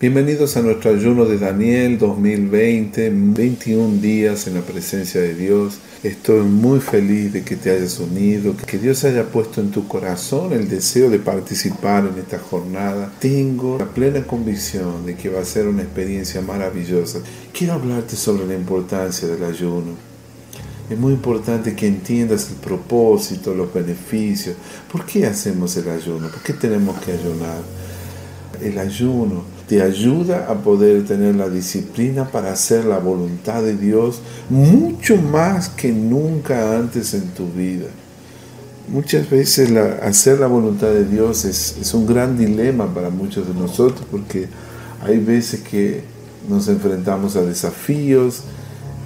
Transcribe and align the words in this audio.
Bienvenidos 0.00 0.56
a 0.56 0.62
nuestro 0.62 0.92
ayuno 0.92 1.24
de 1.24 1.38
Daniel 1.38 1.98
2020, 1.98 3.10
21 3.12 4.00
días 4.00 4.46
en 4.46 4.54
la 4.54 4.60
presencia 4.60 5.20
de 5.20 5.34
Dios. 5.34 5.78
Estoy 6.04 6.42
muy 6.42 6.78
feliz 6.78 7.32
de 7.32 7.42
que 7.42 7.56
te 7.56 7.72
hayas 7.72 7.98
unido, 7.98 8.54
que 8.64 8.78
Dios 8.78 9.02
haya 9.02 9.24
puesto 9.24 9.60
en 9.60 9.72
tu 9.72 9.88
corazón 9.88 10.52
el 10.52 10.68
deseo 10.68 11.10
de 11.10 11.18
participar 11.18 12.06
en 12.06 12.16
esta 12.16 12.38
jornada. 12.38 13.12
Tengo 13.18 13.76
la 13.76 13.86
plena 13.86 14.24
convicción 14.24 15.04
de 15.04 15.16
que 15.16 15.30
va 15.30 15.40
a 15.40 15.44
ser 15.44 15.66
una 15.66 15.82
experiencia 15.82 16.40
maravillosa. 16.42 17.18
Quiero 17.52 17.72
hablarte 17.72 18.14
sobre 18.14 18.46
la 18.46 18.54
importancia 18.54 19.26
del 19.26 19.42
ayuno. 19.42 19.96
Es 20.88 20.96
muy 20.96 21.12
importante 21.14 21.74
que 21.74 21.88
entiendas 21.88 22.48
el 22.50 22.56
propósito, 22.58 23.52
los 23.52 23.74
beneficios. 23.74 24.54
¿Por 24.92 25.04
qué 25.04 25.26
hacemos 25.26 25.76
el 25.76 25.88
ayuno? 25.88 26.28
¿Por 26.28 26.40
qué 26.40 26.52
tenemos 26.52 27.00
que 27.00 27.14
ayunar? 27.14 27.62
El 28.62 28.78
ayuno 28.78 29.57
te 29.68 29.82
ayuda 29.82 30.46
a 30.48 30.54
poder 30.54 31.04
tener 31.04 31.34
la 31.34 31.50
disciplina 31.50 32.30
para 32.30 32.52
hacer 32.52 32.86
la 32.86 32.98
voluntad 32.98 33.62
de 33.62 33.76
Dios 33.76 34.20
mucho 34.48 35.16
más 35.16 35.68
que 35.68 35.92
nunca 35.92 36.76
antes 36.76 37.12
en 37.12 37.28
tu 37.28 37.46
vida. 37.52 37.86
Muchas 38.88 39.28
veces 39.28 39.70
hacer 40.02 40.40
la 40.40 40.46
voluntad 40.46 40.88
de 40.88 41.04
Dios 41.04 41.44
es, 41.44 41.92
un 41.92 42.06
gran 42.06 42.38
dilema 42.38 42.92
para 42.94 43.10
muchos 43.10 43.46
de 43.46 43.52
nosotros 43.52 44.06
porque 44.10 44.48
hay 45.02 45.18
veces 45.18 45.60
que 45.60 46.02
nos 46.48 46.66
enfrentamos 46.68 47.36
a 47.36 47.42
desafíos 47.42 48.44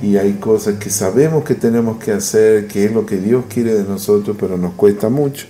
y 0.00 0.16
hay 0.16 0.34
cosas 0.34 0.76
que 0.76 0.90
sabemos 0.90 1.44
que 1.44 1.56
tenemos 1.56 1.98
que 1.98 2.12
hacer, 2.12 2.68
que 2.68 2.84
es 2.84 2.92
lo 2.92 3.04
que 3.04 3.16
Dios 3.16 3.46
quiere 3.48 3.74
de 3.74 3.82
nosotros, 3.82 4.36
pero 4.38 4.56
nos 4.56 4.74
cuesta 4.74 5.08
mucho. 5.08 5.46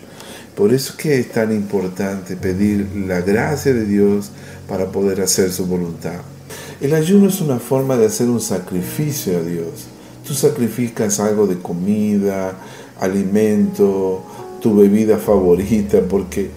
Por 0.56 0.72
eso 0.72 0.92
es 0.92 0.98
que 0.98 1.18
es 1.18 1.32
tan 1.32 1.52
importante 1.52 2.36
pedir 2.36 2.86
la 3.06 3.20
gracia 3.20 3.72
de 3.72 3.84
Dios 3.86 4.30
para 4.68 4.86
poder 4.86 5.20
hacer 5.20 5.52
su 5.52 5.66
voluntad. 5.66 6.20
El 6.80 6.94
ayuno 6.94 7.28
es 7.28 7.40
una 7.40 7.58
forma 7.58 7.96
de 7.96 8.06
hacer 8.06 8.28
un 8.28 8.40
sacrificio 8.40 9.38
a 9.38 9.42
Dios. 9.42 9.86
Tú 10.26 10.34
sacrificas 10.34 11.20
algo 11.20 11.46
de 11.46 11.58
comida, 11.58 12.54
alimento, 13.00 14.22
tu 14.60 14.76
bebida 14.76 15.18
favorita, 15.18 16.00
porque 16.08 16.50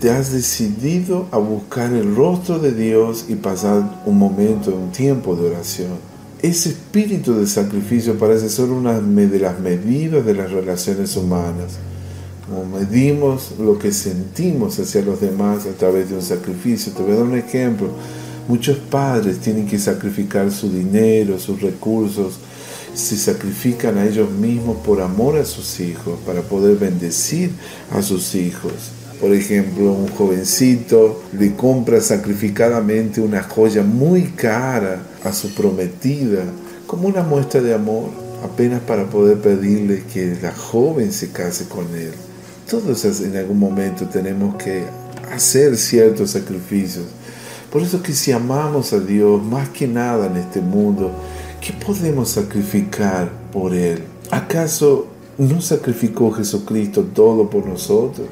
te 0.00 0.10
has 0.10 0.32
decidido 0.32 1.26
a 1.30 1.38
buscar 1.38 1.92
el 1.92 2.14
rostro 2.14 2.58
de 2.58 2.72
Dios 2.72 3.26
y 3.28 3.36
pasar 3.36 4.02
un 4.04 4.18
momento, 4.18 4.74
un 4.74 4.90
tiempo 4.90 5.36
de 5.36 5.50
oración. 5.50 6.12
Ese 6.42 6.70
espíritu 6.70 7.34
de 7.34 7.46
sacrificio 7.46 8.18
parece 8.18 8.48
ser 8.48 8.70
una 8.70 9.00
de 9.00 9.38
las 9.38 9.60
medidas 9.60 10.26
de 10.26 10.34
las 10.34 10.50
relaciones 10.50 11.16
humanas 11.16 11.78
medimos 12.64 13.52
lo 13.58 13.78
que 13.78 13.92
sentimos 13.92 14.78
hacia 14.78 15.02
los 15.02 15.20
demás 15.20 15.66
a 15.66 15.72
través 15.72 16.10
de 16.10 16.16
un 16.16 16.22
sacrificio. 16.22 16.92
Te 16.92 17.02
voy 17.02 17.12
a 17.12 17.16
dar 17.16 17.24
un 17.24 17.36
ejemplo. 17.36 17.88
Muchos 18.48 18.76
padres 18.78 19.38
tienen 19.38 19.66
que 19.66 19.78
sacrificar 19.78 20.50
su 20.50 20.70
dinero, 20.70 21.38
sus 21.38 21.60
recursos, 21.60 22.34
se 22.94 23.16
sacrifican 23.16 23.96
a 23.96 24.06
ellos 24.06 24.30
mismos 24.30 24.76
por 24.84 25.00
amor 25.00 25.38
a 25.38 25.44
sus 25.44 25.80
hijos, 25.80 26.18
para 26.26 26.42
poder 26.42 26.76
bendecir 26.76 27.50
a 27.90 28.02
sus 28.02 28.34
hijos. 28.34 28.72
Por 29.20 29.32
ejemplo, 29.32 29.92
un 29.92 30.08
jovencito 30.08 31.22
le 31.38 31.54
compra 31.54 32.00
sacrificadamente 32.00 33.20
una 33.20 33.42
joya 33.42 33.82
muy 33.82 34.24
cara 34.32 35.00
a 35.24 35.32
su 35.32 35.54
prometida 35.54 36.44
como 36.86 37.08
una 37.08 37.22
muestra 37.22 37.62
de 37.62 37.72
amor, 37.72 38.10
apenas 38.44 38.80
para 38.80 39.08
poder 39.08 39.38
pedirle 39.38 40.02
que 40.12 40.36
la 40.42 40.52
joven 40.52 41.12
se 41.12 41.30
case 41.30 41.66
con 41.66 41.86
él. 41.94 42.12
Todos 42.68 43.04
en 43.20 43.36
algún 43.36 43.58
momento 43.58 44.06
tenemos 44.06 44.56
que 44.56 44.84
hacer 45.32 45.76
ciertos 45.76 46.30
sacrificios. 46.30 47.06
Por 47.70 47.82
eso 47.82 48.02
que 48.02 48.12
si 48.12 48.32
amamos 48.32 48.92
a 48.92 49.00
Dios 49.00 49.42
más 49.42 49.68
que 49.70 49.88
nada 49.88 50.26
en 50.26 50.36
este 50.36 50.60
mundo, 50.60 51.10
¿qué 51.60 51.72
podemos 51.72 52.30
sacrificar 52.30 53.30
por 53.50 53.74
Él? 53.74 54.02
¿Acaso 54.30 55.06
no 55.38 55.60
sacrificó 55.60 56.30
Jesucristo 56.32 57.04
todo 57.14 57.48
por 57.48 57.66
nosotros? 57.66 58.28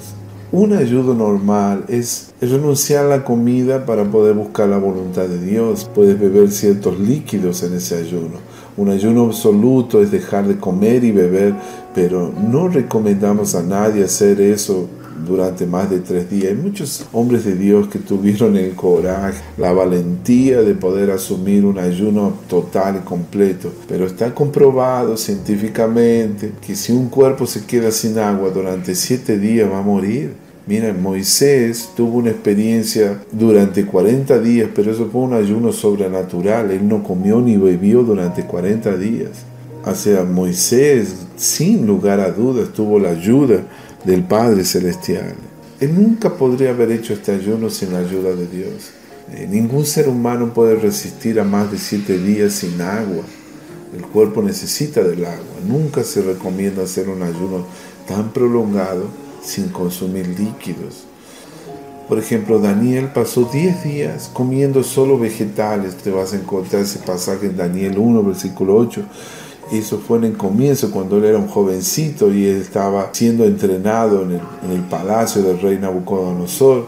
Un 0.53 0.73
ayudo 0.73 1.15
normal 1.15 1.85
es 1.89 2.35
renunciar 2.41 3.07
a 3.07 3.09
la 3.09 3.25
comida 3.25 3.87
para 3.87 4.05
poder 4.11 4.35
buscar 4.35 4.69
la 4.69 4.79
voluntad 4.79 5.29
de 5.29 5.41
Dios. 5.41 5.89
Puedes 5.95 6.19
beber 6.19 6.51
ciertos 6.51 6.99
líquidos 6.99 7.63
en 7.63 7.75
ese 7.75 7.97
ayuno. 7.99 8.39
Un 8.81 8.89
ayuno 8.89 9.27
absoluto 9.27 10.01
es 10.01 10.11
dejar 10.11 10.49
de 10.49 10.57
comer 10.57 11.05
y 11.05 11.13
beber, 11.13 11.53
pero 11.95 12.33
no 12.33 12.67
recomendamos 12.67 13.55
a 13.55 13.63
nadie 13.63 14.05
hacer 14.05 14.41
eso 14.41 14.89
durante 15.27 15.67
más 15.67 15.91
de 15.91 16.01
tres 16.01 16.31
días. 16.31 16.47
Hay 16.47 16.57
muchos 16.57 17.07
hombres 17.13 17.45
de 17.45 17.57
Dios 17.57 17.89
que 17.89 17.99
tuvieron 17.99 18.57
el 18.57 18.75
coraje, 18.75 19.43
la 19.59 19.75
valentía 19.75 20.63
de 20.63 20.73
poder 20.73 21.11
asumir 21.11 21.67
un 21.67 21.79
ayuno 21.79 22.33
total 22.49 23.03
y 23.03 23.05
completo. 23.05 23.71
Pero 23.87 24.07
está 24.07 24.35
comprobado 24.35 25.19
científicamente 25.19 26.53
que 26.67 26.75
si 26.75 26.91
un 26.91 27.11
cuerpo 27.11 27.47
se 27.47 27.67
queda 27.67 27.91
sin 27.91 28.19
agua 28.19 28.49
durante 28.49 28.95
siete 28.95 29.39
días 29.39 29.71
va 29.71 29.81
a 29.81 29.83
morir. 29.83 30.33
Mira, 30.67 30.93
Moisés 30.93 31.91
tuvo 31.97 32.19
una 32.19 32.31
experiencia 32.31 33.23
durante 33.33 33.87
40 33.87 34.39
días, 34.41 34.69
pero 34.75 34.93
eso 34.93 35.09
fue 35.11 35.23
un 35.23 35.33
ayuno 35.33 35.73
sobrenatural. 35.73 36.71
Él 36.71 36.87
no 36.87 37.03
comió 37.03 37.41
ni 37.41 37.57
bebió 37.57 38.03
durante 38.03 38.45
40 38.45 38.97
días. 38.97 39.31
O 39.85 39.95
sea, 39.95 40.25
Moisés, 40.25 41.27
sin 41.37 41.87
lugar 41.87 42.21
a 42.21 42.31
dudas, 42.31 42.69
tuvo 42.73 42.99
la 42.99 43.11
ayuda 43.11 43.65
del 44.05 44.23
Padre 44.23 44.65
Celestial. 44.65 45.35
Él 45.81 45.95
nunca 45.95 46.35
podría 46.35 46.71
haber 46.71 46.93
hecho 46.93 47.15
este 47.15 47.33
ayuno 47.33 47.71
sin 47.71 47.95
la 47.95 48.01
ayuda 48.01 48.37
de 48.37 48.47
Dios. 48.47 48.91
Eh, 49.33 49.49
ningún 49.51 49.87
ser 49.87 50.09
humano 50.09 50.53
puede 50.53 50.75
resistir 50.75 51.41
a 51.41 51.45
más 51.45 51.73
de 51.73 51.79
siete 51.79 52.19
días 52.19 52.53
sin 52.53 52.81
agua. 52.83 53.25
El 53.97 54.03
cuerpo 54.03 54.43
necesita 54.43 55.03
del 55.03 55.25
agua. 55.25 55.57
Nunca 55.67 56.05
se 56.05 56.21
recomienda 56.21 56.83
hacer 56.83 57.09
un 57.09 57.23
ayuno 57.23 57.65
tan 58.07 58.33
prolongado 58.33 59.07
sin 59.43 59.69
consumir 59.69 60.27
líquidos. 60.29 61.05
Por 62.09 62.19
ejemplo, 62.19 62.59
Daniel 62.59 63.11
pasó 63.15 63.45
10 63.45 63.85
días 63.85 64.31
comiendo 64.33 64.83
solo 64.83 65.19
vegetales. 65.19 65.97
Te 65.97 66.11
vas 66.11 66.33
a 66.33 66.37
encontrar 66.37 66.83
ese 66.83 66.99
pasaje 66.99 67.47
en 67.47 67.57
Daniel 67.57 67.99
1, 67.99 68.23
versículo 68.25 68.77
8 68.77 69.05
eso 69.73 69.99
fue 69.99 70.19
en 70.19 70.25
el 70.25 70.37
comienzo, 70.37 70.91
cuando 70.91 71.19
él 71.19 71.25
era 71.25 71.39
un 71.39 71.47
jovencito 71.47 72.33
y 72.33 72.45
él 72.47 72.57
estaba 72.57 73.11
siendo 73.13 73.45
entrenado 73.45 74.23
en 74.23 74.33
el, 74.71 74.81
palacio 74.83 75.43
del 75.43 75.61
rey 75.61 75.79
Nabucodonosor. 75.79 76.87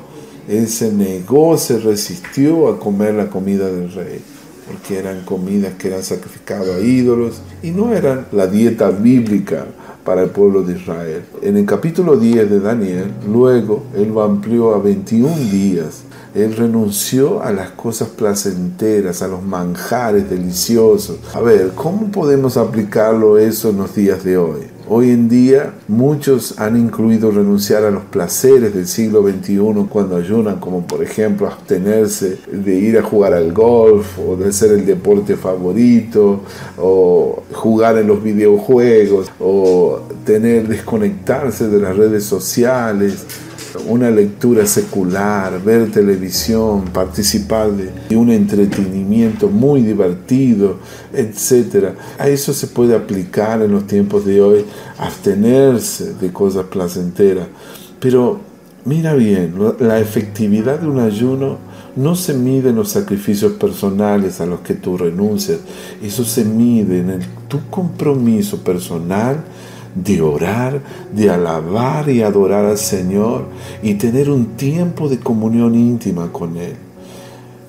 Él 0.49 0.67
se 0.67 0.91
negó, 0.91 1.57
se 1.57 1.79
resistió 1.79 2.69
a 2.69 2.81
comer 2.81 3.15
la 3.15 3.31
comida 3.31 3.71
del 3.71 3.93
rey, 3.93 4.21
porque 4.67 4.99
eran 4.99 5.25
comidas 5.25 5.75
que 5.75 5.89
eran 5.89 6.03
sacrificadas 6.03 6.69
a 6.69 6.81
ídolos 6.81 7.41
y 7.63 7.71
no 7.71 7.95
eran 7.95 8.27
la 8.33 8.49
dieta 8.49 8.91
bíblica 8.91 9.67
para 10.05 10.23
el 10.23 10.31
pueblo 10.31 10.63
de 10.63 10.75
Israel. 10.75 11.23
En 11.43 11.57
el 11.57 11.67
capítulo 11.67 12.17
10 12.17 12.51
de 12.51 12.61
Daniel, 12.61 13.13
luego 13.27 13.85
él 13.95 14.09
lo 14.09 14.23
amplió 14.23 14.75
a 14.75 14.79
21 14.79 15.35
días 15.51 16.05
él 16.35 16.57
renunció 16.57 17.43
a 17.43 17.53
las 17.53 17.71
cosas 17.71 18.09
placenteras, 18.09 19.21
a 19.21 19.29
los 19.29 19.43
manjares 19.43 20.31
deliciosos. 20.31 21.19
A 21.35 21.41
ver, 21.41 21.73
¿cómo 21.75 22.11
podemos 22.11 22.57
aplicarlo 22.57 23.37
eso 23.37 23.69
en 23.69 23.79
los 23.79 23.95
días 23.95 24.25
de 24.25 24.39
hoy? 24.39 24.72
Hoy 24.89 25.11
en 25.11 25.29
día 25.29 25.75
muchos 25.87 26.59
han 26.59 26.77
incluido 26.77 27.31
renunciar 27.31 27.85
a 27.85 27.91
los 27.91 28.03
placeres 28.05 28.75
del 28.75 28.89
siglo 28.89 29.23
XXI 29.23 29.87
cuando 29.89 30.17
ayunan, 30.17 30.59
como 30.59 30.87
por 30.87 31.03
ejemplo 31.03 31.47
abstenerse 31.47 32.39
de 32.51 32.75
ir 32.75 32.99
a 32.99 33.03
jugar 33.03 33.33
al 33.33 33.53
golf 33.53 34.19
o 34.19 34.37
de 34.37 34.49
hacer 34.49 34.73
el 34.73 34.85
deporte 34.85 35.37
favorito 35.37 36.41
o 36.79 37.43
jugar 37.53 37.99
en 37.99 38.09
los 38.09 38.23
videojuegos 38.23 39.31
o 39.39 40.01
tener 40.25 40.67
desconectarse 40.67 41.69
de 41.69 41.79
las 41.79 41.97
redes 41.97 42.25
sociales 42.25 43.25
una 43.87 44.11
lectura 44.11 44.67
secular, 44.67 45.63
ver 45.63 45.91
televisión, 45.91 46.85
participar 46.93 47.71
de 47.73 48.17
un 48.17 48.31
entretenimiento 48.31 49.49
muy 49.49 49.83
divertido, 49.83 50.79
etc. 51.13 51.95
A 52.19 52.29
eso 52.29 52.53
se 52.53 52.67
puede 52.69 52.95
aplicar 52.95 53.63
en 53.63 53.73
los 53.73 53.87
tiempos 53.87 54.25
de 54.25 54.41
hoy, 54.41 54.65
abstenerse 54.99 56.15
de 56.15 56.33
cosas 56.33 56.67
placenteras. 56.67 57.47
Pero 58.01 58.41
mira 58.85 59.15
bien, 59.15 59.55
la 59.81 60.01
efectividad 60.01 60.81
de 60.81 60.89
un 60.89 61.01
ayuno 61.01 61.59
no 61.95 62.15
se 62.15 62.35
mide 62.35 62.71
en 62.71 62.77
los 62.77 62.89
sacrificios 62.89 63.53
personales 63.53 64.41
a 64.41 64.47
los 64.47 64.61
que 64.61 64.75
tú 64.75 64.97
renuncias, 64.97 65.59
eso 66.03 66.25
se 66.25 66.45
mide 66.45 67.01
en 67.01 67.21
tu 67.49 67.61
compromiso 67.69 68.59
personal 68.59 69.45
de 69.95 70.23
orar, 70.23 70.81
de 71.15 71.31
alabar 71.31 72.09
y 72.09 72.23
adorar 72.23 72.65
al 72.65 72.79
Señor 72.79 73.45
y 73.83 73.95
tener 73.95 74.31
un 74.31 74.57
tiempo 74.57 75.09
de 75.09 75.19
comunión 75.19 75.75
íntima 75.75 76.33
con 76.33 76.57
Él. 76.57 76.75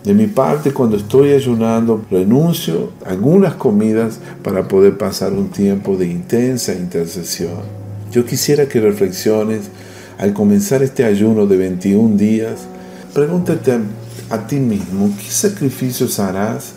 De 0.04 0.14
mi 0.14 0.28
parte, 0.28 0.74
cuando 0.74 0.98
estoy 0.98 1.32
ayunando, 1.32 2.04
renuncio 2.12 2.92
a 3.06 3.12
algunas 3.12 3.56
comidas 3.56 4.20
para 4.44 4.68
poder 4.68 4.98
pasar 4.98 5.32
un 5.32 5.50
tiempo 5.50 5.96
de 5.96 6.08
intensa 6.08 6.74
intercesión. 6.74 7.84
Yo 8.12 8.26
quisiera 8.26 8.68
que 8.68 8.82
reflexiones 8.82 9.70
al 10.18 10.34
comenzar 10.34 10.84
este 10.84 11.06
ayuno 11.06 11.46
de 11.48 11.58
21 11.58 12.18
días, 12.18 12.68
pregúntate 13.14 13.80
a 14.30 14.48
ti 14.48 14.58
mismo 14.58 15.10
qué 15.18 15.32
sacrificios 15.32 16.20
harás 16.20 16.74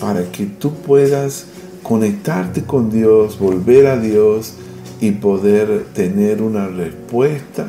para 0.00 0.24
que 0.32 0.46
tú 0.46 0.74
puedas 0.74 1.46
conectarte 1.82 2.62
con 2.62 2.90
Dios, 2.90 3.38
volver 3.38 3.86
a 3.86 3.98
Dios 3.98 4.54
y 5.06 5.10
poder 5.12 5.84
tener 5.92 6.40
una 6.40 6.66
respuesta 6.66 7.66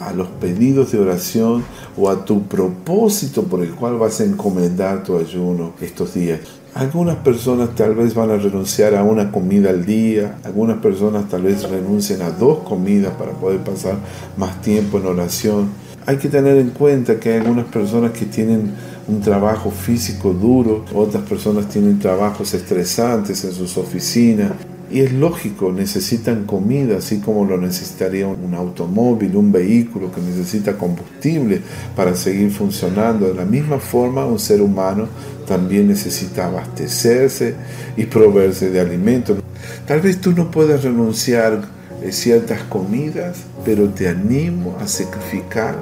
a 0.00 0.12
los 0.12 0.28
pedidos 0.28 0.92
de 0.92 1.00
oración 1.00 1.64
o 1.96 2.08
a 2.08 2.24
tu 2.24 2.44
propósito 2.44 3.42
por 3.42 3.64
el 3.64 3.70
cual 3.70 3.98
vas 3.98 4.20
a 4.20 4.24
encomendar 4.24 5.02
tu 5.02 5.18
ayuno 5.18 5.72
estos 5.80 6.14
días. 6.14 6.38
Algunas 6.74 7.16
personas 7.16 7.74
tal 7.74 7.96
vez 7.96 8.14
van 8.14 8.30
a 8.30 8.36
renunciar 8.36 8.94
a 8.94 9.02
una 9.02 9.32
comida 9.32 9.70
al 9.70 9.84
día, 9.84 10.38
algunas 10.44 10.78
personas 10.78 11.28
tal 11.28 11.42
vez 11.42 11.68
renuncien 11.68 12.22
a 12.22 12.30
dos 12.30 12.58
comidas 12.58 13.12
para 13.14 13.32
poder 13.32 13.58
pasar 13.58 13.96
más 14.36 14.62
tiempo 14.62 14.98
en 14.98 15.06
oración. 15.06 15.70
Hay 16.06 16.18
que 16.18 16.28
tener 16.28 16.58
en 16.58 16.70
cuenta 16.70 17.18
que 17.18 17.32
hay 17.32 17.38
algunas 17.38 17.66
personas 17.66 18.12
que 18.12 18.26
tienen 18.26 18.72
un 19.08 19.20
trabajo 19.20 19.72
físico 19.72 20.32
duro, 20.32 20.84
otras 20.94 21.24
personas 21.24 21.68
tienen 21.68 21.98
trabajos 21.98 22.54
estresantes 22.54 23.42
en 23.44 23.52
sus 23.52 23.76
oficinas, 23.76 24.52
y 24.90 25.00
es 25.00 25.12
lógico, 25.12 25.72
necesitan 25.72 26.44
comida, 26.44 26.98
así 26.98 27.18
como 27.18 27.44
lo 27.44 27.58
necesitaría 27.58 28.26
un 28.26 28.54
automóvil, 28.54 29.36
un 29.36 29.52
vehículo 29.52 30.10
que 30.10 30.20
necesita 30.20 30.78
combustible 30.78 31.60
para 31.94 32.14
seguir 32.14 32.50
funcionando. 32.50 33.28
De 33.28 33.34
la 33.34 33.44
misma 33.44 33.78
forma, 33.78 34.24
un 34.24 34.38
ser 34.38 34.62
humano 34.62 35.08
también 35.46 35.88
necesita 35.88 36.46
abastecerse 36.46 37.54
y 37.96 38.04
proveerse 38.04 38.70
de 38.70 38.80
alimentos. 38.80 39.38
Tal 39.86 40.00
vez 40.00 40.20
tú 40.20 40.32
no 40.32 40.50
puedas 40.50 40.84
renunciar 40.84 41.60
a 42.06 42.12
ciertas 42.12 42.62
comidas, 42.62 43.38
pero 43.64 43.88
te 43.88 44.08
animo 44.08 44.76
a 44.80 44.86
sacrificar 44.86 45.76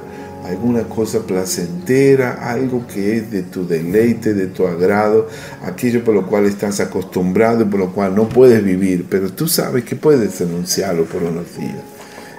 alguna 0.47 0.83
cosa 0.83 1.19
placentera, 1.19 2.49
algo 2.49 2.87
que 2.87 3.17
es 3.17 3.31
de 3.31 3.43
tu 3.43 3.67
deleite, 3.67 4.33
de 4.33 4.47
tu 4.47 4.65
agrado, 4.65 5.27
aquello 5.63 6.03
por 6.03 6.15
lo 6.15 6.25
cual 6.25 6.45
estás 6.45 6.79
acostumbrado 6.79 7.63
y 7.63 7.65
por 7.65 7.79
lo 7.79 7.93
cual 7.93 8.15
no 8.15 8.29
puedes 8.29 8.63
vivir, 8.63 9.05
pero 9.09 9.29
tú 9.31 9.47
sabes 9.47 9.83
que 9.83 9.95
puedes 9.95 10.39
denunciarlo 10.39 11.05
por 11.05 11.23
unos 11.23 11.57
días. 11.57 11.83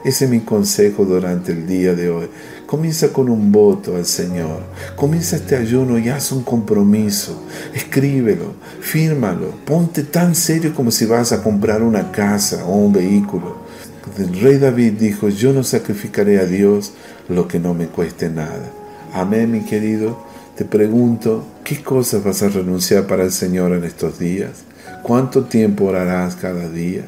Ese 0.05 0.25
es 0.25 0.31
mi 0.31 0.40
consejo 0.40 1.05
durante 1.05 1.52
el 1.52 1.66
día 1.66 1.94
de 1.94 2.08
hoy. 2.08 2.28
Comienza 2.66 3.08
con 3.08 3.28
un 3.28 3.50
voto 3.50 3.96
al 3.96 4.06
Señor. 4.06 4.60
Comienza 4.94 5.37
este 5.37 5.56
ayuno 5.56 5.99
y 5.99 6.08
haz 6.08 6.31
un 6.32 6.44
compromiso. 6.44 7.43
Escríbelo, 7.75 8.55
fírmalo. 8.81 9.50
Ponte 9.64 10.05
tan 10.05 10.34
serio 10.34 10.72
como 10.75 10.90
si 10.90 11.05
vas 11.05 11.32
a 11.32 11.43
comprar 11.43 11.82
una 11.82 12.12
casa 12.12 12.64
o 12.64 12.76
un 12.76 12.93
vehículo. 12.93 13.68
El 14.16 14.40
rey 14.40 14.58
David 14.58 14.94
dijo, 14.94 15.28
yo 15.28 15.52
no 15.52 15.62
sacrificaré 15.64 16.38
a 16.38 16.46
Dios 16.46 16.93
lo 17.28 17.49
que 17.49 17.58
no 17.58 17.75
me 17.75 17.87
cueste 17.87 18.31
nada. 18.31 18.70
Amén, 19.12 19.50
mi 19.50 19.60
querido. 19.60 20.19
Te 20.56 20.64
pregunto, 20.64 21.44
¿qué 21.64 21.82
cosas 21.82 22.25
vas 22.25 22.43
a 22.43 22.49
renunciar 22.49 23.06
para 23.06 23.25
el 23.25 23.32
Señor 23.32 23.72
en 23.72 23.84
estos 23.84 24.19
días? 24.19 24.64
¿Cuánto 25.02 25.44
tiempo 25.44 25.84
orarás 25.84 26.37
cada 26.37 26.69
día? 26.69 27.05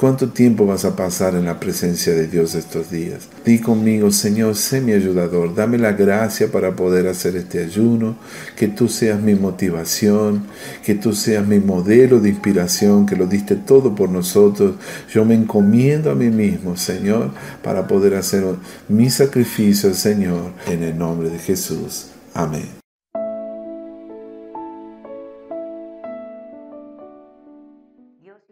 ¿Cuánto 0.00 0.30
tiempo 0.30 0.64
vas 0.64 0.86
a 0.86 0.96
pasar 0.96 1.34
en 1.34 1.44
la 1.44 1.60
presencia 1.60 2.14
de 2.14 2.26
Dios 2.26 2.54
estos 2.54 2.90
días? 2.90 3.28
Di 3.44 3.58
conmigo, 3.58 4.10
Señor, 4.10 4.56
sé 4.56 4.80
mi 4.80 4.92
ayudador, 4.92 5.54
dame 5.54 5.76
la 5.76 5.92
gracia 5.92 6.50
para 6.50 6.74
poder 6.74 7.06
hacer 7.06 7.36
este 7.36 7.62
ayuno, 7.62 8.16
que 8.56 8.66
tú 8.66 8.88
seas 8.88 9.20
mi 9.20 9.34
motivación, 9.34 10.46
que 10.82 10.94
tú 10.94 11.12
seas 11.12 11.46
mi 11.46 11.58
modelo 11.58 12.18
de 12.18 12.30
inspiración, 12.30 13.04
que 13.04 13.14
lo 13.14 13.26
diste 13.26 13.56
todo 13.56 13.94
por 13.94 14.08
nosotros. 14.08 14.76
Yo 15.12 15.26
me 15.26 15.34
encomiendo 15.34 16.10
a 16.10 16.14
mí 16.14 16.30
mismo, 16.30 16.78
Señor, 16.78 17.32
para 17.62 17.86
poder 17.86 18.14
hacer 18.14 18.42
mi 18.88 19.10
sacrificio, 19.10 19.92
Señor, 19.92 20.52
en 20.66 20.82
el 20.82 20.96
nombre 20.96 21.28
de 21.28 21.38
Jesús. 21.38 22.06
Amén. 22.32 22.79